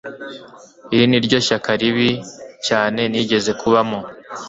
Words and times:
Iri 0.95 1.05
niryo 1.09 1.37
shyaka 1.47 1.71
ribi 1.81 2.09
cyane 2.67 3.01
nigeze 3.11 3.51
kubamo 3.59 3.99